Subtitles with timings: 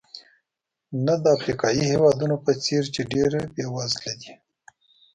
[1.05, 4.31] نه د افریقایي هېوادونو په څېر چې ډېر بېوزله دي.